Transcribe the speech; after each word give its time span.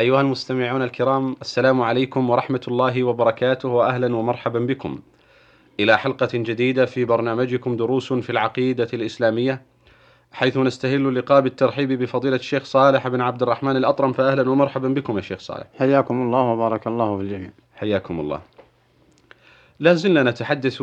أيها 0.00 0.20
المستمعون 0.20 0.82
الكرام 0.82 1.36
السلام 1.40 1.82
عليكم 1.82 2.30
ورحمة 2.30 2.60
الله 2.68 3.04
وبركاته 3.04 3.68
وأهلا 3.68 4.16
ومرحبا 4.16 4.58
بكم. 4.58 4.98
إلى 5.80 5.98
حلقة 5.98 6.28
جديدة 6.34 6.86
في 6.86 7.04
برنامجكم 7.04 7.76
دروس 7.76 8.12
في 8.12 8.30
العقيدة 8.30 8.88
الإسلامية. 8.92 9.62
حيث 10.32 10.56
نستهل 10.56 11.08
اللقاء 11.08 11.40
بالترحيب 11.40 11.92
بفضيلة 11.92 12.36
الشيخ 12.36 12.64
صالح 12.64 13.08
بن 13.08 13.20
عبد 13.20 13.42
الرحمن 13.42 13.76
الأطرم 13.76 14.12
فأهلا 14.12 14.50
ومرحبا 14.50 14.88
بكم 14.88 15.16
يا 15.16 15.22
شيخ 15.22 15.38
صالح. 15.38 15.66
حياكم 15.78 16.22
الله 16.22 16.42
وبارك 16.42 16.86
الله 16.86 17.16
في 17.16 17.22
الجميع. 17.22 17.50
حياكم 17.74 18.20
الله. 18.20 18.40
لا 19.80 19.94
زلنا 19.94 20.22
نتحدث 20.22 20.82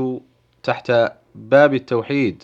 تحت 0.64 0.92
باب 1.36 1.74
التوحيد. 1.74 2.44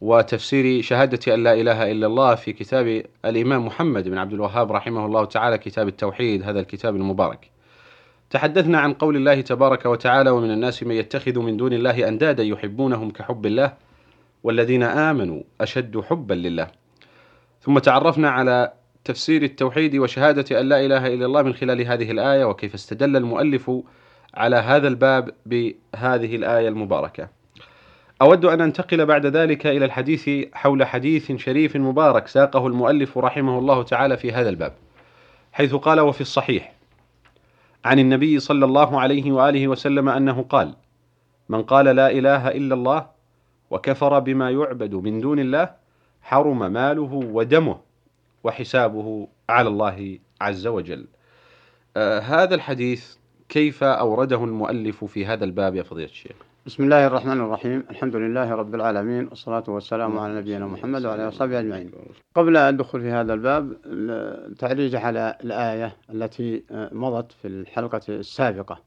وتفسير 0.00 0.82
شهادة 0.82 1.34
أن 1.34 1.42
لا 1.42 1.54
إله 1.54 1.90
إلا 1.90 2.06
الله 2.06 2.34
في 2.34 2.52
كتاب 2.52 3.02
الإمام 3.24 3.66
محمد 3.66 4.08
بن 4.08 4.18
عبد 4.18 4.32
الوهاب 4.32 4.72
رحمه 4.72 5.06
الله 5.06 5.24
تعالى 5.24 5.58
كتاب 5.58 5.88
التوحيد 5.88 6.42
هذا 6.42 6.60
الكتاب 6.60 6.96
المبارك. 6.96 7.50
تحدثنا 8.30 8.78
عن 8.80 8.92
قول 8.92 9.16
الله 9.16 9.40
تبارك 9.40 9.86
وتعالى 9.86 10.30
ومن 10.30 10.50
الناس 10.50 10.82
من 10.82 10.94
يتخذ 10.94 11.38
من 11.38 11.56
دون 11.56 11.72
الله 11.72 12.08
أندادا 12.08 12.42
يحبونهم 12.42 13.10
كحب 13.10 13.46
الله 13.46 13.72
والذين 14.42 14.82
آمنوا 14.82 15.42
أشد 15.60 16.00
حبا 16.00 16.34
لله. 16.34 16.66
ثم 17.60 17.78
تعرفنا 17.78 18.30
على 18.30 18.72
تفسير 19.04 19.42
التوحيد 19.42 19.96
وشهادة 19.96 20.60
أن 20.60 20.68
لا 20.68 20.84
إله 20.86 21.06
إلا 21.06 21.26
الله 21.26 21.42
من 21.42 21.54
خلال 21.54 21.86
هذه 21.86 22.10
الآية 22.10 22.44
وكيف 22.44 22.74
استدل 22.74 23.16
المؤلف 23.16 23.70
على 24.34 24.56
هذا 24.56 24.88
الباب 24.88 25.30
بهذه 25.46 26.36
الآية 26.36 26.68
المباركة. 26.68 27.39
أود 28.22 28.44
أن 28.44 28.60
أنتقل 28.60 29.06
بعد 29.06 29.26
ذلك 29.26 29.66
إلى 29.66 29.84
الحديث 29.84 30.30
حول 30.54 30.84
حديث 30.84 31.32
شريف 31.32 31.76
مبارك 31.76 32.28
ساقه 32.28 32.66
المؤلف 32.66 33.18
رحمه 33.18 33.58
الله 33.58 33.82
تعالى 33.82 34.16
في 34.16 34.32
هذا 34.32 34.48
الباب 34.48 34.72
حيث 35.52 35.74
قال 35.74 36.00
وفي 36.00 36.20
الصحيح 36.20 36.72
عن 37.84 37.98
النبي 37.98 38.40
صلى 38.40 38.64
الله 38.64 39.00
عليه 39.00 39.32
وآله 39.32 39.68
وسلم 39.68 40.08
أنه 40.08 40.42
قال 40.42 40.74
من 41.48 41.62
قال 41.62 41.84
لا 41.84 42.10
إله 42.10 42.48
إلا 42.48 42.74
الله 42.74 43.06
وكفر 43.70 44.18
بما 44.18 44.50
يعبد 44.50 44.94
من 44.94 45.20
دون 45.20 45.38
الله 45.38 45.70
حرم 46.22 46.72
ماله 46.72 47.12
ودمه 47.32 47.80
وحسابه 48.44 49.28
على 49.48 49.68
الله 49.68 50.18
عز 50.40 50.66
وجل. 50.66 51.06
آه 51.96 52.18
هذا 52.18 52.54
الحديث 52.54 53.16
كيف 53.48 53.84
أورده 53.84 54.44
المؤلف 54.44 55.04
في 55.04 55.26
هذا 55.26 55.44
الباب 55.44 55.74
يا 55.74 55.82
فضيلة 55.82 56.10
الشيخ؟ 56.10 56.49
بسم 56.66 56.82
الله 56.84 57.06
الرحمن 57.06 57.40
الرحيم 57.40 57.84
الحمد 57.90 58.16
لله 58.16 58.54
رب 58.54 58.74
العالمين 58.74 59.28
والصلاة 59.28 59.64
والسلام 59.68 60.18
على 60.18 60.34
نبينا 60.38 60.66
محمد 60.66 61.04
وعلى 61.06 61.26
وصحبه 61.26 61.60
أجمعين 61.60 61.90
قبل 62.34 62.72
ندخل 62.74 63.00
في 63.00 63.10
هذا 63.10 63.34
الباب 63.34 63.76
تعريج 64.58 64.94
على 64.94 65.36
الآية 65.44 65.96
التي 66.14 66.64
مضت 66.92 67.32
في 67.32 67.48
الحلقة 67.48 68.00
السابقة 68.08 68.80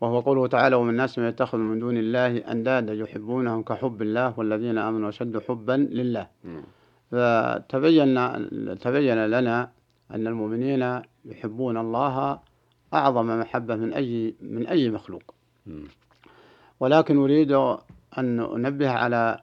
وهو 0.00 0.20
قوله 0.20 0.46
تعالى 0.46 0.76
ومن 0.76 0.90
الناس 0.90 1.18
من 1.18 1.28
يتخذ 1.28 1.58
من 1.58 1.78
دون 1.78 1.96
الله 1.96 2.38
أندادا 2.38 2.92
يحبونهم 2.94 3.62
كحب 3.62 4.02
الله 4.02 4.34
والذين 4.38 4.78
آمنوا 4.78 5.08
أشد 5.08 5.38
حبا 5.48 5.72
لله 5.90 6.26
فتبين 7.10 8.14
تبين 8.78 9.26
لنا 9.26 9.70
أن 10.10 10.26
المؤمنين 10.26 11.02
يحبون 11.24 11.76
الله 11.76 12.38
أعظم 12.94 13.40
محبة 13.40 13.76
من 13.76 13.92
أي 13.92 14.34
من 14.40 14.66
أي 14.66 14.90
مخلوق 14.90 15.34
ولكن 16.80 17.18
أريد 17.18 17.52
أن 18.18 18.40
أنبه 18.40 18.90
على 18.90 19.40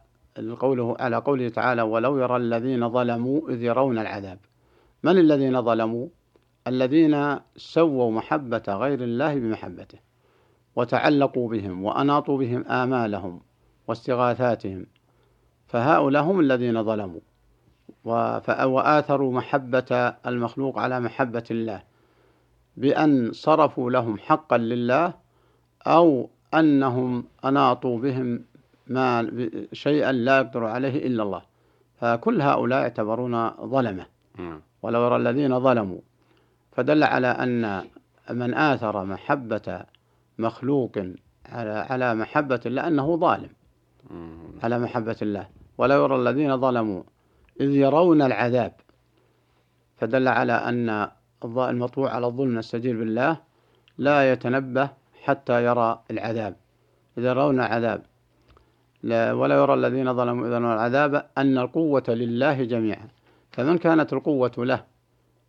قوله 0.59 0.95
على 0.99 1.15
قوله 1.15 1.49
تعالى 1.49 1.81
ولو 1.81 2.17
يرى 2.17 2.37
الذين 2.37 2.89
ظلموا 2.89 3.49
إذ 3.49 3.63
يرون 3.63 3.99
العذاب 3.99 4.39
من 5.03 5.17
الذين 5.17 5.61
ظلموا؟ 5.61 6.07
الذين 6.67 7.39
سووا 7.55 8.11
محبة 8.11 8.63
غير 8.67 9.03
الله 9.03 9.35
بمحبته 9.35 9.99
وتعلقوا 10.75 11.49
بهم 11.49 11.83
وأناطوا 11.83 12.37
بهم 12.37 12.67
آمالهم 12.67 13.41
واستغاثاتهم. 13.87 14.85
فهؤلاء 15.67 16.23
هم 16.23 16.39
الذين 16.39 16.83
ظلموا 16.83 17.19
وآثروا 18.65 19.33
محبة 19.33 20.13
المخلوق 20.27 20.79
على 20.79 20.99
محبة 20.99 21.43
الله 21.51 21.83
بأن 22.77 23.31
صرفوا 23.31 23.91
لهم 23.91 24.17
حقا 24.17 24.57
لله 24.57 25.13
أو 25.87 26.29
أنهم 26.59 27.23
أناطوا 27.45 27.99
بهم 27.99 28.45
ما 28.87 29.31
شيئا 29.73 30.11
لا 30.11 30.37
يقدر 30.37 30.65
عليه 30.65 31.07
إلا 31.07 31.23
الله. 31.23 31.41
فكل 31.99 32.41
هؤلاء 32.41 32.81
يعتبرون 32.81 33.49
ظلمة. 33.49 34.05
ولو 34.81 35.05
يرى 35.05 35.15
الذين 35.15 35.59
ظلموا. 35.59 35.99
فدل 36.71 37.03
على 37.03 37.27
أن 37.27 37.83
من 38.29 38.53
آثر 38.53 39.03
محبة 39.03 39.85
مخلوق 40.39 40.97
على 41.45 41.71
على 41.71 42.15
محبة 42.15 42.59
الله 42.65 42.87
أنه 42.87 43.15
ظالم. 43.17 43.49
على 44.63 44.79
محبة 44.79 45.15
الله. 45.21 45.47
ولو 45.77 46.03
يرى 46.03 46.15
الذين 46.15 46.57
ظلموا 46.57 47.03
إذ 47.61 47.69
يرون 47.69 48.21
العذاب. 48.21 48.73
فدل 49.97 50.27
على 50.27 50.53
أن 50.53 51.07
المطبوع 51.45 52.15
على 52.15 52.27
الظلم 52.27 52.57
السجير 52.57 52.99
بالله 52.99 53.37
لا 53.97 54.31
يتنبه 54.31 54.89
حتى 55.23 55.65
يرى 55.65 55.99
العذاب. 56.11 56.55
إذا 57.17 57.29
يرون 57.29 57.59
العذاب 57.59 58.01
ولا 59.39 59.55
يرى 59.55 59.73
الذين 59.73 60.13
ظلموا 60.13 60.47
إذا 60.47 60.55
يرون 60.55 60.73
العذاب 60.73 61.25
أن 61.37 61.57
القوة 61.57 62.03
لله 62.07 62.63
جميعا. 62.63 63.07
فمن 63.51 63.77
كانت 63.77 64.13
القوة 64.13 64.51
له 64.57 64.83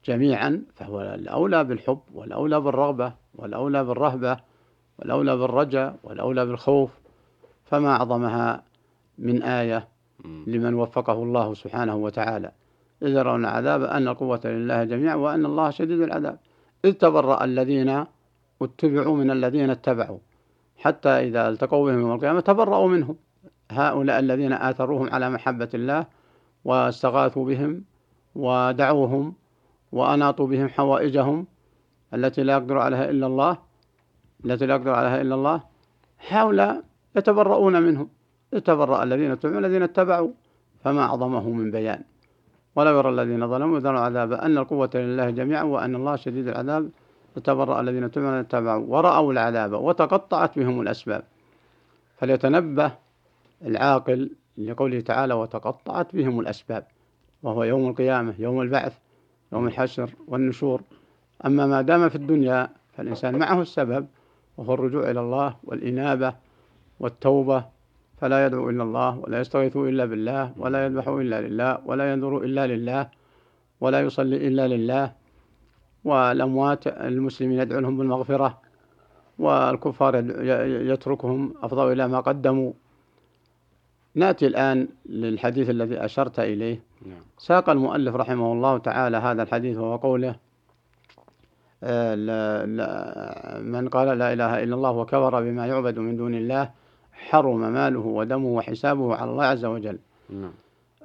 جميعا 0.04 0.62
فهو 0.74 1.00
الأولى 1.00 1.64
بالحب 1.64 2.00
والأولى 2.14 2.60
بالرغبة 2.60 3.12
والأولى 3.34 3.84
بالرهبة 3.84 4.36
والأولى 4.98 5.36
بالرجاء 5.36 5.96
والأولى 6.04 6.46
بالخوف 6.46 6.90
فما 7.64 7.90
أعظمها 7.96 8.62
من 9.18 9.42
آية 9.42 9.88
لمن 10.24 10.74
وفقه 10.74 11.22
الله 11.22 11.54
سبحانه 11.54 11.96
وتعالى. 11.96 12.52
إذا 13.02 13.18
يرون 13.18 13.40
العذاب 13.40 13.82
أن 13.82 14.08
القوة 14.08 14.40
لله 14.44 14.84
جميعا 14.84 15.14
وأن 15.14 15.46
الله 15.46 15.70
شديد 15.70 16.00
العذاب. 16.00 16.38
إذ 16.84 16.92
تبرأ 16.92 17.44
الذين 17.44 18.04
اتبعوا 18.64 19.16
من 19.16 19.30
الذين 19.30 19.70
اتبعوا. 19.70 20.18
حتى 20.76 21.08
إذا 21.08 21.48
التقوا 21.48 21.90
بهم 21.90 22.00
يوم 22.00 22.12
القيامة 22.12 22.40
تبرأوا 22.40 22.88
منهم. 22.88 23.16
هؤلاء 23.70 24.18
الذين 24.18 24.52
آثروهم 24.52 25.10
على 25.10 25.30
محبة 25.30 25.68
الله 25.74 26.06
واستغاثوا 26.64 27.44
بهم 27.44 27.84
ودعوهم 28.34 29.34
وأناطوا 29.92 30.46
بهم 30.46 30.68
حوائجهم 30.68 31.46
التي 32.14 32.42
لا 32.42 32.52
يقدر 32.52 32.78
عليها 32.78 33.10
إلا 33.10 33.26
الله 33.26 33.58
التي 34.44 34.66
لا 34.66 34.74
يقدر 34.74 34.90
عليها 34.90 35.20
إلا 35.20 35.34
الله. 35.34 35.62
هؤلاء 36.28 36.84
يتبرؤون 37.16 37.82
منهم. 37.82 38.08
يتبرأ 38.52 39.02
الذين 39.02 39.30
اتبعوا 39.30 39.58
الذين 39.58 39.82
اتبعوا. 39.82 40.30
فما 40.84 41.02
أعظمه 41.02 41.50
من 41.50 41.70
بيان. 41.70 42.02
ولا 42.76 42.90
يرى 42.90 43.10
الذين 43.10 43.48
ظلموا 43.48 43.78
ذروا 43.78 43.98
العذاب 43.98 44.32
أن 44.32 44.58
القوة 44.58 44.90
لله 44.94 45.30
جميعا 45.30 45.62
وأن 45.62 45.94
الله 45.94 46.16
شديد 46.16 46.48
العذاب. 46.48 46.90
فتبرأ 47.34 47.80
الذين 47.80 48.04
اتبعوا 48.04 48.86
ورأوا 48.88 49.32
العذاب 49.32 49.72
وتقطعت 49.72 50.58
بهم 50.58 50.80
الأسباب. 50.80 51.22
فليتنبه 52.16 52.92
العاقل 53.64 54.30
لقوله 54.58 55.00
تعالى 55.00 55.34
وتقطعت 55.34 56.16
بهم 56.16 56.40
الأسباب 56.40 56.86
وهو 57.42 57.64
يوم 57.64 57.88
القيامة 57.88 58.34
يوم 58.38 58.60
البعث 58.60 58.98
يوم 59.52 59.66
الحشر 59.66 60.10
والنشور. 60.28 60.82
أما 61.46 61.66
ما 61.66 61.82
دام 61.82 62.08
في 62.08 62.16
الدنيا 62.16 62.68
فالإنسان 62.96 63.38
معه 63.38 63.60
السبب 63.60 64.06
وهو 64.56 64.74
الرجوع 64.74 65.10
إلى 65.10 65.20
الله 65.20 65.56
والإنابة 65.64 66.34
والتوبة. 67.00 67.64
فلا 68.20 68.46
يدعو 68.46 68.70
إلا 68.70 68.82
الله 68.82 69.18
ولا 69.18 69.40
يستغيث 69.40 69.76
إلا 69.76 70.04
بالله 70.04 70.52
ولا 70.56 70.86
يذبح 70.86 71.08
إلا 71.08 71.40
لله 71.40 71.78
ولا 71.86 72.12
ينظر 72.12 72.38
إلا 72.38 72.66
لله 72.66 73.08
ولا 73.80 74.00
يصلي 74.00 74.36
إلا 74.36 74.68
لله. 74.68 75.23
والأموات 76.04 76.86
المسلمين 76.86 77.58
يدعو 77.58 77.80
لهم 77.80 77.96
بالمغفرة 77.96 78.58
والكفار 79.38 80.16
يتركهم 80.92 81.54
أفضل 81.62 81.92
إلى 81.92 82.08
ما 82.08 82.20
قدموا 82.20 82.72
نأتي 84.14 84.46
الآن 84.46 84.88
للحديث 85.06 85.70
الذي 85.70 86.04
أشرت 86.04 86.40
إليه 86.40 86.82
نعم. 87.06 87.20
ساق 87.38 87.70
المؤلف 87.70 88.14
رحمه 88.14 88.52
الله 88.52 88.78
تعالى 88.78 89.16
هذا 89.16 89.42
الحديث 89.42 89.78
وهو 89.78 89.96
قوله 89.96 90.36
آه، 91.82 92.14
من 93.60 93.88
قال 93.88 94.18
لا 94.18 94.32
إله 94.32 94.62
إلا 94.62 94.74
الله 94.74 94.90
وكفر 94.90 95.42
بما 95.42 95.66
يعبد 95.66 95.98
من 95.98 96.16
دون 96.16 96.34
الله 96.34 96.70
حرم 97.12 97.72
ماله 97.72 98.00
ودمه 98.00 98.48
وحسابه 98.48 99.14
على 99.14 99.30
الله 99.30 99.44
عز 99.44 99.64
وجل 99.64 99.98
نعم. 100.30 100.52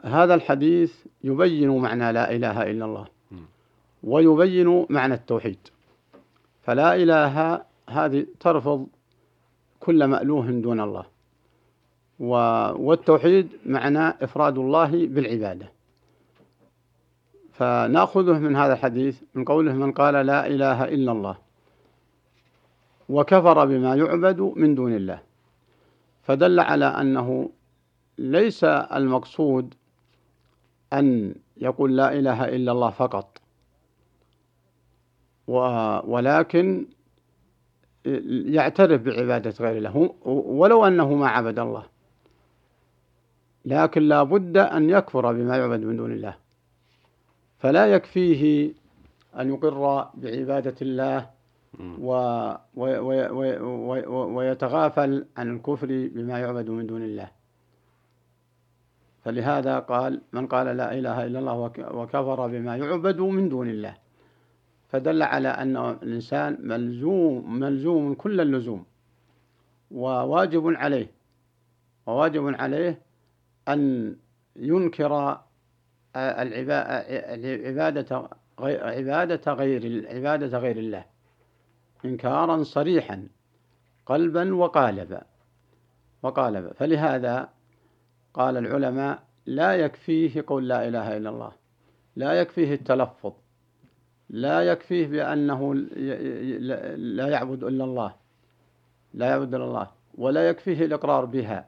هذا 0.03 0.33
الحديث 0.33 1.05
يبين 1.23 1.77
معنى 1.77 2.11
لا 2.11 2.31
إله 2.31 2.71
إلا 2.71 2.85
الله 2.85 3.05
ويبين 4.03 4.85
معنى 4.89 5.13
التوحيد. 5.13 5.59
فلا 6.61 6.95
إله 6.95 7.61
هذه 7.89 8.25
ترفض 8.39 8.87
كل 9.79 10.05
مألوه 10.05 10.51
دون 10.51 10.79
الله. 10.79 11.05
والتوحيد 12.19 13.49
معنى 13.65 14.07
إفراد 14.07 14.57
الله 14.57 15.07
بالعبادة. 15.07 15.71
فنأخذه 17.53 18.39
من 18.39 18.55
هذا 18.55 18.73
الحديث 18.73 19.21
من 19.33 19.45
قوله 19.45 19.73
من 19.73 19.91
قال 19.91 20.13
لا 20.25 20.47
إله 20.47 20.83
إلا 20.85 21.11
الله. 21.11 21.37
وكفر 23.09 23.65
بما 23.65 23.95
يعبد 23.95 24.39
من 24.41 24.75
دون 24.75 24.95
الله. 24.95 25.19
فدل 26.23 26.59
على 26.59 26.85
أنه 26.85 27.49
ليس 28.17 28.63
المقصود 28.63 29.73
أن 30.93 31.35
يقول 31.57 31.97
لا 31.97 32.13
إله 32.13 32.45
إلا 32.45 32.71
الله 32.71 32.89
فقط. 32.89 33.37
ولكن 36.13 36.85
يعترف 38.55 39.01
بعبادة 39.01 39.53
غير 39.59 39.77
الله. 39.77 40.15
ولو 40.25 40.85
أنه 40.87 41.13
ما 41.13 41.27
عبد 41.27 41.59
الله. 41.59 41.85
لكن 43.65 44.01
لا 44.01 44.23
بد 44.23 44.57
أن 44.57 44.89
يكفر 44.89 45.33
بما 45.33 45.57
يعبد 45.57 45.83
من 45.83 45.97
دون 45.97 46.11
الله. 46.11 46.35
فلا 47.59 47.85
يكفيه 47.85 48.73
أن 49.39 49.49
يقر 49.49 50.09
بعبادة 50.13 50.75
الله 50.81 51.29
و 52.01 52.11
ويتغافل 54.35 55.25
عن 55.37 55.55
الكفر 55.55 56.09
بما 56.15 56.39
يعبد 56.39 56.69
من 56.69 56.87
دون 56.87 57.03
الله. 57.03 57.29
فلهذا 59.23 59.79
قال 59.79 60.21
من 60.33 60.47
قال 60.47 60.77
لا 60.77 60.93
إله 60.93 61.25
إلا 61.25 61.39
الله 61.39 61.71
وكفر 61.93 62.47
بما 62.47 62.77
يعبد 62.77 63.19
من 63.19 63.49
دون 63.49 63.69
الله. 63.69 63.95
فدل 64.89 65.23
على 65.23 65.47
أن 65.47 65.77
الإنسان 65.77 66.57
ملزوم 66.59 67.59
ملزوم 67.59 68.13
كل 68.13 68.41
اللزوم 68.41 68.85
وواجب 69.91 70.67
عليه 70.67 71.11
وواجب 72.05 72.55
عليه 72.55 73.01
أن 73.67 74.15
ينكر 74.55 75.41
العبادة 76.15 78.29
عبادة 78.59 79.53
غير 79.53 80.07
عبادة 80.15 80.57
غير 80.57 80.77
الله 80.77 81.05
إنكارا 82.05 82.63
صريحا 82.63 83.27
قلبا 84.05 84.55
وقالبا 84.55 85.21
وقالبا. 86.23 86.73
فلهذا 86.73 87.49
قال 88.33 88.57
العلماء 88.57 89.23
لا 89.45 89.75
يكفيه 89.75 90.43
قول 90.47 90.67
لا 90.67 90.87
إله 90.87 91.17
إلا 91.17 91.29
الله 91.29 91.51
لا 92.15 92.33
يكفيه 92.33 92.73
التلفظ. 92.73 93.33
لا 94.29 94.61
يكفيه 94.61 95.07
بأنه 95.07 95.75
لا 96.95 97.27
يعبد 97.27 97.63
إلا 97.63 97.83
الله. 97.83 98.13
لا 99.13 99.25
يعبد 99.25 99.53
إلا 99.53 99.65
الله. 99.65 99.87
ولا 100.17 100.49
يكفيه 100.49 100.85
الإقرار 100.85 101.25
بها. 101.25 101.67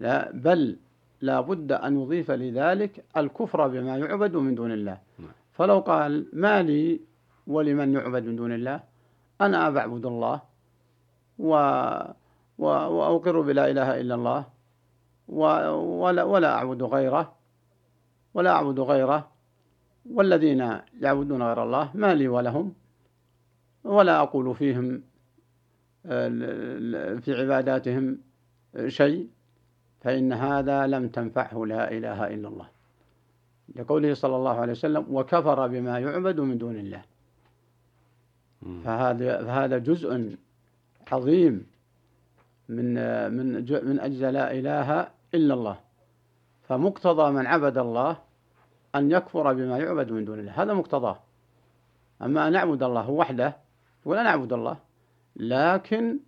لا 0.00 0.32
بل 0.32 0.76
لا 1.20 1.40
بد 1.40 1.72
أن 1.72 2.00
يضيف 2.02 2.30
لذلك 2.30 3.04
الكفر 3.16 3.68
بما 3.68 3.98
يعبد 3.98 4.36
من 4.36 4.54
دون 4.54 4.72
الله. 4.72 4.98
نعم. 5.18 5.28
فلو 5.52 5.78
قال 5.78 6.26
ما 6.32 6.62
لي 6.62 7.00
ولمن 7.46 7.92
يعبد 7.94 8.24
من 8.24 8.36
دون 8.36 8.52
الله؟ 8.52 8.80
أنا 9.40 9.70
بعبد 9.70 10.06
الله. 10.06 10.40
و 11.38 11.52
وأقر 12.58 13.40
بلا 13.40 13.70
إله 13.70 14.00
إلا 14.00 14.14
الله. 14.14 14.44
ولا, 15.28 16.22
ولا 16.22 16.54
أعبد 16.54 16.82
غيره. 16.82 17.32
ولا 18.34 18.50
أعبد 18.50 18.80
غيره. 18.80 19.28
والذين 20.10 20.80
يعبدون 21.00 21.42
غير 21.42 21.62
الله 21.62 21.90
ما 21.94 22.14
لي 22.14 22.28
ولهم 22.28 22.74
ولا 23.84 24.22
أقول 24.22 24.54
فيهم 24.54 25.02
في 27.20 27.34
عباداتهم 27.40 28.18
شيء 28.86 29.28
فإن 30.00 30.32
هذا 30.32 30.86
لم 30.86 31.08
تنفعه 31.08 31.66
لا 31.66 31.92
إله 31.92 32.26
إلا 32.34 32.48
الله. 32.48 32.68
لقوله 33.76 34.14
صلى 34.14 34.36
الله 34.36 34.60
عليه 34.60 34.72
وسلم 34.72 35.06
وكفر 35.10 35.66
بما 35.66 35.98
يعبد 35.98 36.40
من 36.40 36.58
دون 36.58 36.76
الله. 36.76 37.02
فهذا 38.84 39.44
فهذا 39.44 39.78
جزء 39.78 40.36
عظيم 41.12 41.66
من 42.68 42.94
من 43.32 43.46
من 43.88 44.00
أجزاء 44.00 44.30
لا 44.30 44.52
إله 44.52 45.08
إلا 45.34 45.54
الله. 45.54 45.80
فمقتضى 46.62 47.30
من 47.30 47.46
عبد 47.46 47.78
الله 47.78 48.29
أن 48.94 49.10
يكفر 49.10 49.52
بما 49.52 49.78
يعبد 49.78 50.12
من 50.12 50.24
دون 50.24 50.38
الله. 50.38 50.62
هذا 50.62 50.74
مقتضاه. 50.74 51.18
أما 52.22 52.48
أن 52.48 52.52
نعبد 52.52 52.82
الله 52.82 53.10
وحده 53.10 53.56
ولا 54.04 54.22
نعبد 54.22 54.52
الله 54.52 54.76
لكن 55.36 56.18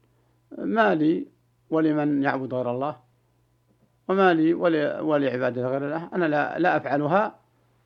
ما 0.59 0.95
لي 0.95 1.27
ولمن 1.71 2.23
يعبد 2.23 2.55
غير 2.55 2.71
الله 2.71 2.97
وما 4.09 4.35
لي 4.35 4.55
ولعبادة 4.55 5.69
غير 5.69 5.85
الله. 5.85 6.09
أنا 6.15 6.25
لا, 6.25 6.59
لا 6.59 6.77
أفعلها. 6.77 7.35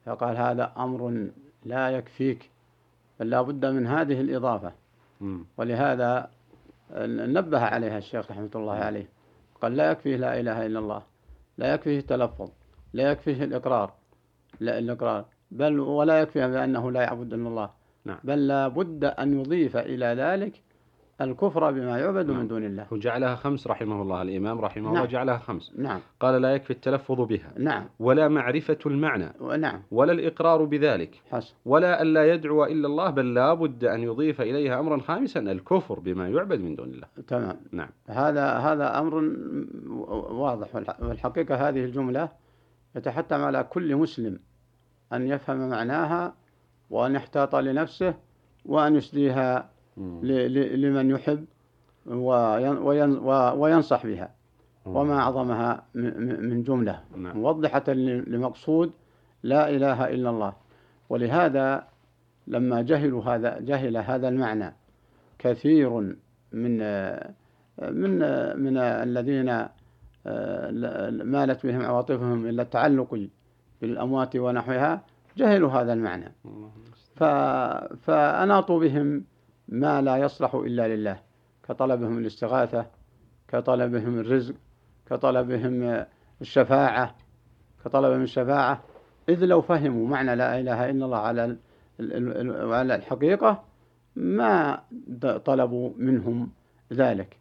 فقال 0.04 0.36
هذا 0.36 0.72
أمر 0.76 1.30
لا 1.64 1.90
يكفيك 1.90 2.50
بل 3.20 3.30
لا 3.30 3.42
بد 3.42 3.66
من 3.66 3.86
هذه 3.86 4.20
الإضافة. 4.20 4.72
ولهذا 5.56 6.30
نبه 7.06 7.60
عليها 7.60 7.98
الشيخ 7.98 8.30
رحمة 8.30 8.50
الله 8.54 8.74
عليه. 8.74 9.06
قال 9.62 9.76
لا 9.76 9.90
يكفيه 9.90 10.16
لا 10.16 10.40
إله 10.40 10.66
إلا 10.66 10.78
الله 10.78 11.02
لا 11.58 11.74
يكفيه 11.74 11.98
التلفظ 11.98 12.50
لا 12.92 13.10
يكفيه 13.10 13.44
الإقرار 13.44 13.92
الإقرار 14.60 15.24
بل 15.50 15.80
ولا 15.80 16.20
يكفي 16.20 16.48
بأنه 16.48 16.90
لا 16.90 17.02
يعبد 17.02 17.34
إلا 17.34 17.48
الله 17.48 17.70
نعم. 18.04 18.18
بل 18.24 18.46
لا 18.46 18.68
بد 18.68 19.04
أن 19.04 19.40
يضيف 19.40 19.76
إلى 19.76 20.06
ذلك 20.06 20.62
الكفر 21.20 21.70
بما 21.70 21.98
يعبد 21.98 22.26
نعم. 22.26 22.38
من 22.38 22.48
دون 22.48 22.64
الله 22.64 22.86
وجعلها 22.90 23.34
خمس 23.34 23.66
رحمه 23.66 24.02
الله 24.02 24.22
الإمام 24.22 24.60
رحمه 24.60 24.84
نعم. 24.84 24.94
الله 24.94 25.06
جعلها 25.06 25.38
خمس 25.38 25.72
نعم. 25.78 26.00
قال 26.20 26.42
لا 26.42 26.54
يكفي 26.54 26.70
التلفظ 26.70 27.20
بها 27.20 27.52
نعم. 27.58 27.84
ولا 27.98 28.28
معرفة 28.28 28.78
المعنى 28.86 29.32
نعم. 29.58 29.82
ولا 29.90 30.12
الإقرار 30.12 30.64
بذلك 30.64 31.20
حسن. 31.30 31.54
ولا 31.64 32.02
أن 32.02 32.06
لا 32.06 32.34
يدعو 32.34 32.64
إلا 32.64 32.86
الله 32.86 33.10
بل 33.10 33.34
لا 33.34 33.54
بد 33.54 33.84
أن 33.84 34.00
يضيف 34.00 34.40
إليها 34.40 34.80
أمرا 34.80 35.00
خامسا 35.00 35.40
الكفر 35.40 36.00
بما 36.00 36.28
يعبد 36.28 36.60
من 36.60 36.74
دون 36.74 36.88
الله 36.88 37.06
تمام 37.28 37.56
نعم. 37.72 37.88
هذا 38.08 38.50
هذا 38.50 38.98
أمر 38.98 39.32
واضح 40.32 40.74
والحقيقة 41.02 41.68
هذه 41.68 41.84
الجملة 41.84 42.28
يتحتم 42.96 43.44
على 43.44 43.64
كل 43.64 43.96
مسلم 43.96 44.38
أن 45.12 45.28
يفهم 45.28 45.68
معناها 45.68 46.34
وأن 46.90 47.14
يحتاط 47.14 47.54
لنفسه 47.54 48.14
وأن 48.64 48.96
يسديها 48.96 49.70
لمن 50.76 51.10
يحب 51.10 51.44
وينصح 53.56 54.06
بها 54.06 54.30
وما 54.86 55.18
أعظمها 55.18 55.84
من 55.94 56.62
جملة 56.62 57.00
نعم. 57.16 57.38
موضحة 57.38 57.92
لمقصود 57.92 58.92
لا 59.42 59.70
إله 59.70 60.08
إلا 60.08 60.30
الله 60.30 60.52
ولهذا 61.08 61.86
لما 62.46 62.82
جهلوا 62.82 63.24
هذا 63.24 63.60
جهل 63.60 63.96
هذا 63.96 64.28
المعنى 64.28 64.74
كثير 65.38 65.90
من 66.52 66.78
من 67.82 68.18
من 68.62 68.76
الذين 68.78 69.66
مالت 71.24 71.66
بهم 71.66 71.82
عواطفهم 71.82 72.46
إلى 72.46 72.62
التعلق 72.62 73.28
بالأموات 73.80 74.36
ونحوها 74.36 75.02
جهلوا 75.36 75.70
هذا 75.70 75.92
المعنى. 75.92 76.32
فأناطوا 78.00 78.80
بهم 78.80 79.24
ما 79.68 80.02
لا 80.02 80.16
يصلح 80.16 80.54
إلا 80.54 80.96
لله. 80.96 81.20
كطلبهم 81.68 82.18
الاستغاثة 82.18 82.86
كطلبهم 83.48 84.18
الرزق 84.18 84.54
كطلبهم 85.06 86.04
الشفاعة 86.40 87.14
كطلبهم 87.84 88.22
الشفاعة. 88.22 88.82
إذ 89.28 89.44
لو 89.44 89.60
فهموا 89.60 90.08
معنى 90.08 90.36
لا 90.36 90.60
إله 90.60 90.90
إلا 90.90 91.04
الله 91.04 91.18
على 91.18 91.56
على 92.74 92.94
الحقيقة 92.94 93.64
ما 94.16 94.82
طلبوا 95.44 95.92
منهم 95.96 96.50
ذلك. 96.92 97.36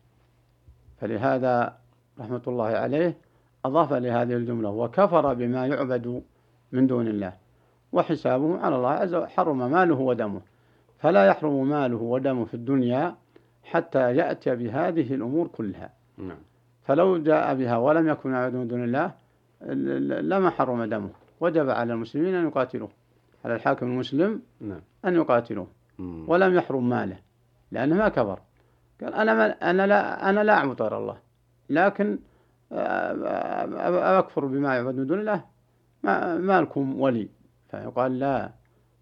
فلهذا 0.97 1.77
رحمة 2.19 2.41
الله 2.47 2.65
عليه 2.65 3.17
أضاف 3.65 3.93
لهذه 3.93 4.33
الجملة 4.33 4.69
وكفر 4.69 5.33
بما 5.33 5.67
يعبد 5.67 6.21
من 6.71 6.87
دون 6.87 7.07
الله 7.07 7.33
وحسابه 7.93 8.59
على 8.59 8.75
الله 8.75 8.89
عز 8.89 9.15
وجل 9.15 9.27
حرم 9.27 9.71
ماله 9.71 9.99
ودمه. 9.99 10.41
فلا 10.99 11.25
يحرم 11.25 11.69
ماله 11.69 11.97
ودمه 11.97 12.45
في 12.45 12.53
الدنيا 12.53 13.15
حتى 13.63 14.15
يأتي 14.15 14.55
بهذه 14.55 15.13
الأمور 15.13 15.47
كلها. 15.47 15.89
نعم. 16.17 16.37
فلو 16.83 17.17
جاء 17.17 17.55
بها 17.55 17.77
ولم 17.77 18.07
يكن 18.07 18.31
يعبد 18.31 18.55
من 18.55 18.67
دون 18.67 18.83
الله 18.83 19.11
لما 20.21 20.49
حرم 20.49 20.83
دمه؟ 20.83 21.09
وجب 21.39 21.69
على 21.69 21.93
المسلمين 21.93 22.35
أن 22.35 22.47
يقاتلوه. 22.47 22.89
على 23.45 23.55
الحاكم 23.55 23.85
المسلم 23.85 24.41
نعم. 24.61 24.81
أن 25.05 25.15
يقاتلوه. 25.15 25.67
ولم 26.27 26.55
يحرم 26.55 26.89
ماله 26.89 27.17
لأنه 27.71 27.95
ما 27.95 28.09
كفر. 28.09 28.39
قال 29.01 29.13
أنا 29.13 29.33
ما 29.33 29.45
أنا 29.45 29.87
لا 29.87 30.29
أنا 30.29 30.43
لا 30.43 30.53
أعبد 30.53 30.81
غير 30.81 30.97
الله. 30.97 31.24
لكن 31.69 32.19
آه، 32.71 34.19
أكفر 34.19 34.45
بما 34.45 34.75
يعبد 34.75 34.95
من 34.95 35.07
دون 35.07 35.19
الله. 35.19 35.43
ما, 36.03 36.37
ما 36.37 36.61
لكم 36.61 37.01
ولي. 37.01 37.29
فيقال 37.71 38.19
لا 38.19 38.51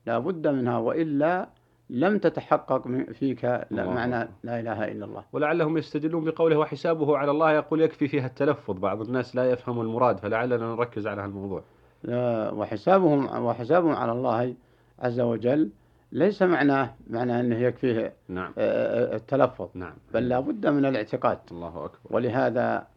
لا 0.06 0.20
بد 0.20 0.48
منها 0.48 0.78
وإلا 0.78 1.50
لم 1.90 2.18
تتحقق 2.18 2.88
فيك 3.12 3.44
لا 3.72 3.86
معنى. 3.86 4.30
لا 4.44 4.60
إله 4.60 4.92
إلا 4.92 5.06
الله. 5.06 5.24
ولعلهم 5.34 5.78
يستدلون 5.78 6.24
بقوله 6.24 6.58
وحسابه 6.58 7.18
على 7.18 7.32
الله 7.32 7.52
يقول 7.52 7.82
يكفي 7.82 8.08
فيها 8.08 8.26
التلفظ. 8.26 8.80
بعض 8.80 9.02
الناس 9.02 9.36
لا 9.36 9.52
يفهم 9.52 9.82
المراد 9.82 10.18
فلعلنا 10.20 10.58
نركز 10.58 11.08
على 11.08 11.22
هالموضوع 11.22 11.64
لا، 12.04 12.52
وحسابهم 12.52 13.46
وحسابهم 13.46 13.96
على 13.96 14.12
الله 14.12 14.54
عز 15.00 15.20
وجل 15.20 15.70
ليس 16.14 16.42
معناه 16.42 16.94
معناه 17.10 17.40
أنه 17.40 17.56
يكفيه 17.56 18.14
نعم. 18.28 18.54
آه، 18.58 19.16
التلفظ. 19.16 19.70
نعم. 19.74 19.94
بل 20.14 20.30
لا 20.30 20.40
بد 20.40 20.68
من 20.68 20.86
الاعتقاد. 20.86 21.40
الله 21.52 21.86
أكبر. 21.86 22.16
ولهذا 22.16 22.88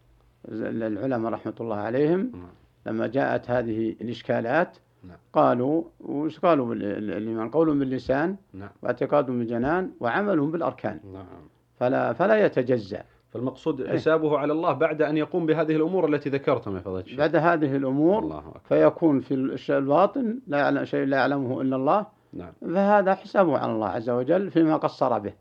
العلماء 0.49 1.33
رحمة 1.33 1.55
الله 1.61 1.77
عليهم 1.77 2.21
نعم. 2.35 2.49
لما 2.87 3.07
جاءت 3.07 3.51
هذه 3.51 3.97
الإشكالات 4.01 4.77
نعم. 5.05 5.17
قالوا 5.33 5.85
وش 6.01 6.39
قالوا 6.39 6.75
الإيمان؟ 6.75 7.51
قول 7.51 7.79
باللسان 7.79 8.37
نعم. 8.55 8.69
واعتقاد 8.83 9.27
بالجنان 9.27 9.91
وعمل 10.01 10.41
بالأركان. 10.41 11.01
نعم. 11.13 11.27
فلا 11.81 12.13
فلا 12.13 12.47
يتجزأ. 12.47 13.03
فالمقصود 13.31 13.81
إيه. 13.81 13.93
حسابه 13.93 14.39
على 14.39 14.53
الله 14.53 14.73
بعد 14.73 15.03
أن 15.03 15.17
يقوم 15.17 15.47
بهذه 15.47 15.77
الأمور 15.77 16.15
التي 16.15 16.31
ذكرتم 16.31 16.77
يا 16.77 16.81
فضيلة 16.81 17.01
الشيخ. 17.01 17.19
بعد 17.19 17.37
هذه 17.37 17.77
الأمور 17.77 18.23
الله 18.23 18.39
أكبر. 18.39 18.61
فيكون 18.69 19.21
في 19.21 19.71
الباطن 19.71 20.39
لا 20.47 20.59
يعلم 20.59 20.85
شيء 20.85 21.07
لا 21.07 21.17
يعلمه 21.17 21.61
إلا 21.61 21.77
الله. 21.77 22.16
نعم. 22.37 22.53
فهذا 22.61 23.15
حسابه 23.15 23.59
على 23.59 23.73
الله 23.73 23.89
عز 23.89 24.11
وجل 24.11 24.51
فيما 24.51 24.77
قصر 24.77 25.19
به. 25.19 25.33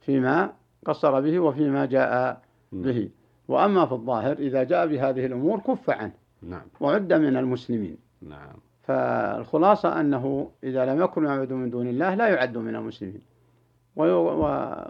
فيما 0.00 0.52
قصر 0.86 1.20
به 1.20 1.38
وفيما 1.38 1.86
جاء 1.86 2.40
مم. 2.72 2.82
به. 2.82 3.10
وأما 3.48 3.86
في 3.86 3.92
الظاهر 3.92 4.38
إذا 4.38 4.62
جاء 4.62 4.86
بهذه 4.86 5.26
الأمور 5.26 5.60
كف 5.60 5.90
عنه. 5.90 6.12
نعم. 6.42 6.66
وعد 6.80 7.12
من 7.12 7.36
المسلمين. 7.36 7.96
نعم. 8.22 8.56
فالخلاصة 8.82 10.00
أنه 10.00 10.50
إذا 10.64 10.86
لم 10.86 11.02
يكن 11.02 11.24
يعبد 11.24 11.52
من 11.52 11.70
دون 11.70 11.88
الله 11.88 12.14
لا 12.14 12.28
يعد 12.28 12.58
من 12.58 12.76
المسلمين. 12.76 13.20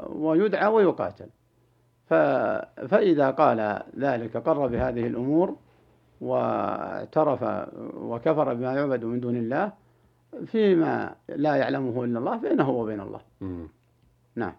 ويدعى 0.08 0.66
ويقاتل. 0.66 1.28
فإذا 2.88 3.30
قال 3.30 3.82
ذلك 3.98 4.36
قر 4.36 4.66
بهذه 4.66 5.06
الأمور 5.06 5.56
واعترف 6.20 7.42
وكفر 7.96 8.54
بما 8.54 8.74
يعبد 8.74 9.04
من 9.04 9.20
دون 9.20 9.36
الله 9.36 9.72
فيما 10.46 11.14
لا 11.28 11.56
يعلمه 11.56 12.04
إلا 12.04 12.18
الله 12.18 12.38
فإنه 12.38 12.70
وبين 12.70 13.00
الله. 13.00 13.20
مم. 13.40 13.68
نعم. 14.36 14.52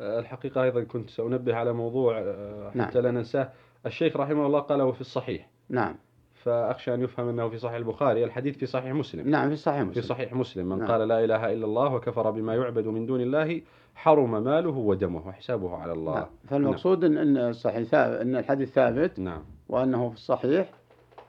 آه، 0.00 0.18
الحقيقة 0.18 0.62
أيضا 0.62 0.84
كنت 0.84 1.10
سأنبه 1.10 1.54
على 1.54 1.72
موضوع 1.72 2.18
آه، 2.18 2.70
نعم. 2.74 2.86
حتى 2.86 3.00
لا 3.00 3.10
ننساه. 3.10 3.48
الشيخ 3.86 4.16
رحمه 4.16 4.46
الله 4.46 4.60
قاله 4.60 4.92
في 4.92 5.00
الصحيح. 5.00 5.48
نعم. 5.68 5.94
فأخشى 6.34 6.94
أن 6.94 7.02
يفهم 7.02 7.28
أنه 7.28 7.48
في 7.48 7.58
صحيح 7.58 7.76
البخاري. 7.76 8.24
الحديث 8.24 8.56
في 8.56 8.66
صحيح 8.66 8.92
مسلم. 8.92 9.28
نعم 9.28 9.48
في 9.48 9.56
صحيح 9.56 9.82
في 9.82 9.88
مسلم. 9.88 10.02
صحيح 10.02 10.32
مسلم. 10.32 10.68
من 10.68 10.78
نعم. 10.78 10.90
قال 10.90 11.08
لا 11.08 11.24
إله 11.24 11.52
إلا 11.52 11.64
الله 11.66 11.94
وكفر 11.94 12.30
بما 12.30 12.54
يعبد 12.54 12.86
من 12.86 13.06
دون 13.06 13.20
الله 13.20 13.62
حرم 13.94 14.44
ماله 14.44 14.70
ودمه 14.70 15.28
وحسابه 15.28 15.76
على 15.76 15.92
الله. 15.92 16.14
نعم. 16.14 16.28
فالمقصود 16.48 17.04
إن 17.04 17.18
إن 17.18 17.36
الصحيح 17.36 17.82
ثابت 17.82 18.20
إن 18.20 18.36
الحديث 18.36 18.72
ثابت 18.72 19.18
نعم. 19.18 19.42
وأنه 19.68 20.08
في 20.08 20.14
الصحيح 20.14 20.70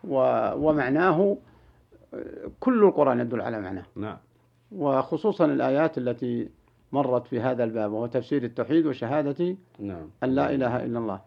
و... 0.04 0.18
ومعناه 0.56 1.38
كل 2.60 2.84
القرآن 2.84 3.20
يدل 3.20 3.42
على 3.42 3.62
معناه. 3.62 3.86
نعم. 3.96 4.18
وخصوصا 4.72 5.46
الآيات 5.46 5.98
التي 5.98 6.50
مرت 6.92 7.28
في 7.28 7.40
هذا 7.40 7.64
الباب 7.64 7.92
وهو 7.92 8.06
تفسير 8.06 8.44
التوحيد 8.44 8.86
وشهادة 8.86 9.56
نعم. 9.80 10.10
أن 10.24 10.30
لا 10.30 10.56
إله 10.56 10.86
إلا 10.86 11.00
الله. 11.00 11.22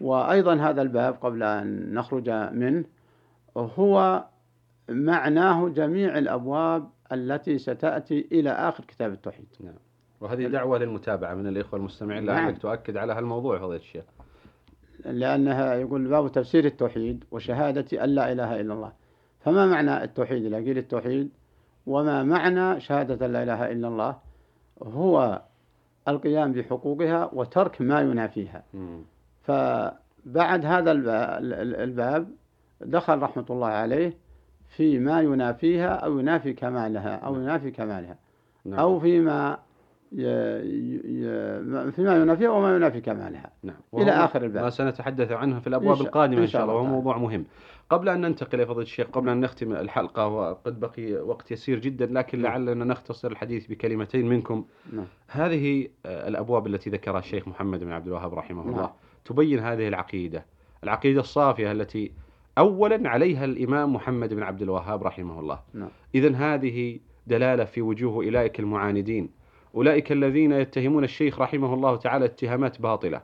وأيضا 0.00 0.54
هذا 0.54 0.82
الباب 0.82 1.14
قبل 1.14 1.42
أن 1.42 1.94
نخرج 1.94 2.30
منه 2.30 2.84
هو 3.56 4.24
معناه 4.88 5.68
جميع 5.68 6.18
الأبواب 6.18 6.88
التي 7.12 7.58
ستأتي 7.58 8.28
إلى 8.32 8.50
آخر 8.50 8.84
كتاب 8.84 9.12
التوحيد. 9.12 9.46
وهذه 10.20 10.46
دعوة 10.46 10.78
للمتابعة 10.78 11.34
من 11.34 11.46
الإخوة 11.46 11.80
المستمعين. 11.80 12.24
نعم. 12.24 12.36
لعلك 12.36 12.58
تؤكد 12.58 12.96
على 12.96 13.12
هالموضوع 13.12 13.58
فضيلة 13.58 13.76
الشيخ 13.76 14.04
لأنها 15.04 15.74
يقول 15.74 16.08
باب 16.08 16.32
تفسير 16.32 16.64
التوحيد 16.64 17.24
وشهادة 17.30 18.04
أن 18.04 18.08
لا 18.08 18.32
إله 18.32 18.60
إلا 18.60 18.74
الله. 18.74 18.92
فما 19.40 19.66
معنى 19.66 20.04
التوحيد 20.04 20.44
إذا 20.44 20.56
قيل 20.56 20.78
التوحيد 20.78 21.30
وما 21.86 22.22
معنى 22.22 22.80
شهادة 22.80 23.26
لا 23.26 23.42
إله 23.42 23.70
إلا 23.72 23.88
الله 23.88 24.16
هو 24.82 25.42
القيام 26.08 26.52
بحقوقها 26.52 27.30
وترك 27.32 27.80
ما 27.82 28.00
ينافيها. 28.00 28.62
فبعد 29.42 30.64
هذا 30.66 30.92
الب- 30.92 31.08
ال- 31.08 31.76
الباب 31.76 32.28
دخل 32.80 33.18
رحمة 33.18 33.44
الله 33.50 33.66
عليه 33.68 34.14
في 34.76 34.98
ما 34.98 35.20
ينافيها 35.20 35.88
أو 35.88 36.18
ينافي 36.18 36.52
كمالها 36.52 37.16
أو 37.16 37.34
ينافي 37.36 37.70
كمالها 37.70 38.16
نعم. 38.64 38.78
أو 38.80 39.00
فيما. 39.00 39.58
فيما 41.90 42.22
ينافيها 42.22 42.50
وما 42.50 42.76
ينافي 42.76 43.00
كمالها 43.00 43.50
نعم. 43.62 43.76
إلى 43.94 44.10
آخر 44.10 44.44
الباب. 44.44 44.64
ما 44.64 44.70
سنتحدث 44.70 45.32
عنه 45.32 45.60
في 45.60 45.66
الأبواب 45.66 46.00
القادمة 46.00 46.42
إن 46.42 46.46
شاء 46.46 46.62
الله 46.62 46.74
وهو. 46.74 46.84
موضوع 46.84 47.18
مهم 47.18 47.44
قبل 47.90 48.08
أن 48.08 48.20
ننتقل 48.20 48.60
يا 48.60 48.64
فضيلة 48.64 48.82
الشيخ 48.82 49.06
قبل 49.06 49.28
أن 49.28 49.40
نختم 49.40 49.72
الحلقة 49.72 50.26
وقد 50.26 50.80
بقي 50.80 51.12
وقت 51.12 51.50
يسير 51.50 51.78
جدا 51.78 52.06
لكن 52.06 52.42
نعم. 52.42 52.64
لعلنا 52.64 52.84
نختصر 52.84 53.30
الحديث 53.30 53.66
بكلمتين 53.66 54.28
منكم 54.28 54.64
نعم. 54.92 55.06
هذه 55.28 55.88
آه، 56.06 56.28
الأبواب 56.28 56.66
التي 56.66 56.90
ذكرها 56.90 57.18
الشيخ 57.18 57.48
محمد 57.48 57.80
بن 57.80 57.92
عبد 57.92 58.06
الوهاب 58.06 58.34
رحمه 58.34 58.62
نعم. 58.62 58.74
الله 58.74 58.90
تبين 59.24 59.58
هذه 59.58 59.88
العقيدة 59.88 60.44
العقيدة 60.84 61.20
الصافية 61.20 61.72
التي 61.72 62.12
أولا 62.58 63.08
عليها 63.08 63.44
الإمام 63.44 63.92
محمد 63.92 64.34
بن 64.34 64.42
عبد 64.42 64.62
الوهاب 64.62 65.02
رحمه 65.02 65.40
الله 65.40 65.60
نعم. 65.74 65.88
إذا 66.14 66.36
هذه 66.36 66.98
دلالة 67.26 67.64
في 67.64 67.82
وجوه 67.82 68.24
أولئك 68.24 68.60
المعاندين 68.60 69.39
أولئك 69.74 70.12
الذين 70.12 70.52
يتهمون 70.52 71.04
الشيخ 71.04 71.40
رحمه 71.40 71.74
الله 71.74 71.96
تعالى 71.96 72.24
اتهامات 72.24 72.80
باطلة 72.80 73.22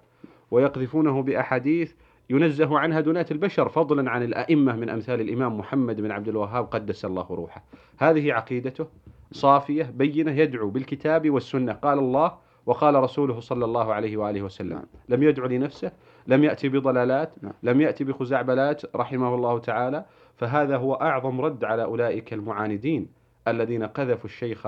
ويقذفونه 0.50 1.22
بأحاديث 1.22 1.92
ينزه 2.30 2.78
عنها 2.78 3.00
دناة 3.00 3.26
البشر 3.30 3.68
فضلا 3.68 4.10
عن 4.10 4.22
الأئمة 4.22 4.76
من 4.76 4.88
أمثال 4.88 5.20
الإمام 5.20 5.58
محمد 5.58 6.00
بن 6.00 6.10
عبد 6.10 6.28
الوهاب 6.28 6.64
قدس 6.64 7.04
الله 7.04 7.26
روحه 7.30 7.64
هذه 7.98 8.32
عقيدته 8.32 8.86
صافية 9.32 9.82
بينة 9.94 10.30
يدعو 10.32 10.70
بالكتاب 10.70 11.30
والسنة 11.30 11.72
قال 11.72 11.98
الله 11.98 12.32
وقال 12.66 12.94
رسوله 12.94 13.40
صلى 13.40 13.64
الله 13.64 13.94
عليه 13.94 14.16
وآله 14.16 14.42
وسلم. 14.42 14.82
لم 15.08 15.22
يدعو 15.22 15.46
لنفسه 15.46 15.92
لم 16.26 16.44
يأتي 16.44 16.68
بضلالات 16.68 17.34
نعم. 17.42 17.52
لم 17.62 17.80
يأتي 17.80 18.04
بخزعبلات 18.04 18.96
رحمه 18.96 19.34
الله 19.34 19.58
تعالى 19.58 20.04
فهذا 20.36 20.76
هو 20.76 20.94
أعظم 20.94 21.40
رد 21.40 21.64
على 21.64 21.84
أولئك 21.84 22.32
المعاندين 22.32 23.08
الذين 23.48 23.82
قذفوا 23.82 24.24
الشيخ 24.24 24.66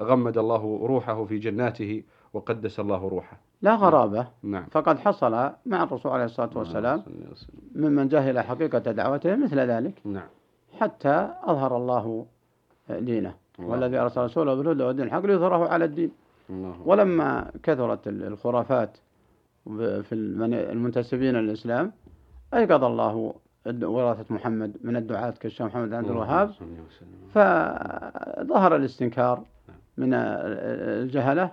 غمد 0.00 0.38
الله 0.38 0.86
روحه 0.86 1.24
في 1.24 1.38
جناته 1.38 2.02
وقدس 2.32 2.80
الله 2.80 3.08
روحه. 3.08 3.36
لا 3.62 3.74
غرابة. 3.74 4.26
نعم. 4.42 4.66
فقد 4.70 4.98
حصل 4.98 5.32
مع 5.66 5.82
الرسول 5.82 6.12
عليه 6.12 6.24
الصلاة 6.24 6.50
والسلام 6.54 7.02
ممن 7.74 8.08
جهل 8.08 8.40
حقيقة 8.40 8.78
دعوته 8.78 9.36
مثل 9.36 9.58
ذلك. 9.60 9.94
نعم. 10.04 10.28
حتى 10.80 11.28
أظهر 11.42 11.76
الله 11.76 12.26
دينه 12.90 13.34
الله. 13.58 13.70
والذي 13.70 13.98
أرسل 13.98 14.20
رسوله 14.20 14.54
بالهدى 14.54 14.84
ودين 14.84 15.04
الحق 15.06 15.20
ليظهره 15.26 15.68
على 15.68 15.84
الدين. 15.84 16.10
الله. 16.50 16.74
ولما 16.84 17.50
كثرت 17.62 18.08
ال- 18.08 18.22
الخرافات 18.26 18.96
في 20.02 20.12
المن- 20.12 20.54
المنتسبين 20.54 21.34
للإسلام 21.34 21.92
أيقظ 22.54 22.84
الله 22.84 23.34
ورثة 23.82 24.34
محمد 24.34 24.76
من 24.84 24.96
الدعاة 24.96 25.30
كالشيخ 25.30 25.66
محمد 25.66 25.88
بن 25.88 25.94
عبد 25.94 26.10
الوهاب. 26.10 26.50
فظهر 27.34 28.76
الاستنكار 28.76 29.42
من 29.96 30.14
ال- 30.14 31.02
الجهلة 31.04 31.52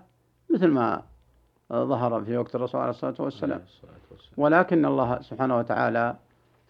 مثل 0.54 0.68
ما 0.68 1.02
ظهر 1.74 2.24
في 2.24 2.38
وقت 2.38 2.56
الرسول 2.56 2.82
عليه 2.82 2.90
الصلاة 2.90 3.16
والسلام. 3.20 3.62
ولكن 4.38 4.86
الله 4.86 5.22
سبحانه 5.22 5.58
وتعالى 5.58 6.16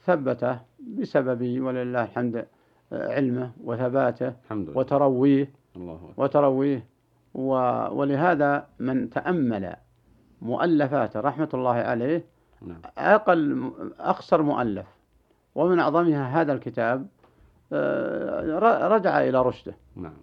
ثبته 0.06 0.60
بسبب 1.00 1.62
ولله 1.62 2.04
الحمد 2.04 2.46
علمه 2.92 3.52
وثباته 3.64 4.34
الحمد 4.46 4.70
لله. 4.70 4.78
وترويه 4.78 5.50
الله 5.76 5.96
أكبر. 5.96 6.24
وترويه. 6.24 6.86
و... 7.34 7.54
ولهذا 7.92 8.68
من 8.80 9.10
تأمل 9.10 9.76
مؤلفاته 10.42 11.20
رحمة 11.20 11.50
الله 11.54 11.74
عليه 11.74 12.26
نعم. 12.62 12.82
أقل 12.98 13.72
أقصر 14.00 14.42
مؤلف. 14.42 14.86
ومن 15.56 15.80
أعظمها 15.80 16.42
هذا 16.42 16.54
الكتاب 16.54 17.08
آه، 17.74 18.88
رجع 18.88 19.24
إلى 19.24 19.42
رشده. 19.42 19.76
نعم. 19.96 20.14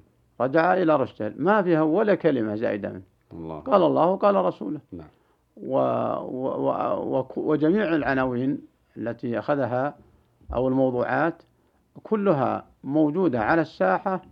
رجع 0.41 0.75
إلى 0.75 0.97
رشده 0.97 1.35
ما 1.37 1.63
فيها 1.63 1.83
ولا 1.83 2.15
كلمة 2.15 2.55
زائدة 2.55 2.89
منه. 2.89 3.03
الله. 3.33 3.59
قال 3.61 3.83
الله 3.83 4.07
وقال 4.07 4.35
رسوله. 4.35 4.81
نعم. 4.93 5.09
و... 5.57 5.77
و... 6.21 7.19
و... 7.19 7.27
وجميع 7.37 7.95
العناوين 7.95 8.59
التي 8.97 9.39
أخذها 9.39 9.97
أو 10.55 10.69
الموضوعات 10.69 11.43
كلها 12.03 12.67
موجودة 12.85 13.41
على 13.41 13.61
الساحة 13.61 14.23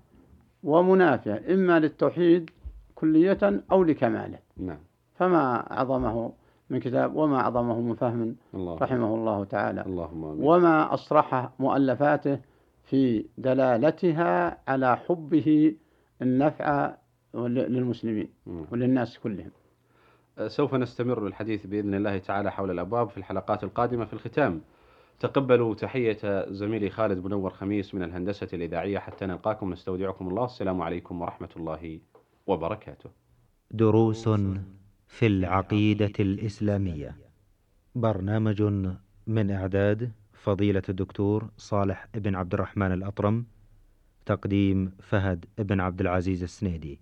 ومنافية 0.62 1.42
إما 1.54 1.78
للتوحيد 1.78 2.50
كلية 2.94 3.62
أو 3.72 3.84
لكمالة. 3.84 4.38
نعم. 4.56 4.78
فما 5.14 5.72
أعظمه 5.72 6.32
من 6.70 6.80
كتاب 6.80 7.16
وما 7.16 7.40
أعظمه 7.40 7.80
من 7.80 7.94
فهم 7.94 8.36
الله. 8.54 8.74
رحمه 8.74 9.14
الله 9.14 9.44
تعالى. 9.44 9.80
اللهم 9.86 10.24
آمين. 10.24 10.44
وما 10.44 10.94
أصرح 10.94 11.50
مؤلفاته 11.58 12.38
في 12.84 13.26
دلالتها 13.38 14.58
على 14.68 14.96
حبه 14.96 15.74
النفع 16.22 16.94
للمسلمين. 17.34 18.28
وللناس 18.46 19.18
كلهم. 19.18 19.50
سوف 20.46 20.74
نستمر 20.74 21.26
الحديث 21.26 21.66
بإذن 21.66 21.94
الله 21.94 22.18
تعالى 22.18 22.52
حول 22.52 22.70
الأبواب 22.70 23.08
في 23.08 23.16
الحلقات 23.18 23.64
القادمة 23.64 24.04
في 24.04 24.12
الختام. 24.12 24.60
تقبلوا 25.20 25.74
تحية 25.74 26.50
زميلي 26.50 26.90
خالد 26.90 27.24
منور 27.24 27.50
خميس 27.50 27.94
من 27.94 28.02
الهندسة 28.02 28.48
الإذاعية 28.52 28.98
حتى 28.98 29.26
نلقاكم. 29.26 29.72
نستودعكم 29.72 30.28
الله. 30.28 30.44
السلام 30.44 30.82
عليكم 30.82 31.22
ورحمة 31.22 31.48
الله 31.56 32.00
وبركاته. 32.46 33.10
دروس 33.70 34.28
في 35.06 35.26
العقيدة 35.26 36.12
الإسلامية. 36.20 37.16
برنامج 37.94 38.62
من 39.26 39.50
إعداد 39.50 40.12
فضيلة 40.32 40.82
الدكتور 40.88 41.50
صالح 41.56 42.08
بن 42.14 42.34
عبد 42.34 42.54
الرحمن 42.54 42.92
الأطرم. 42.92 43.46
تقديم 44.26 44.92
فهد 45.02 45.44
بن 45.58 45.80
عبد 45.80 46.00
العزيز 46.00 46.42
السنيدي. 46.42 47.00